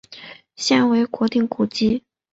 [0.55, 2.03] 现为国定古迹。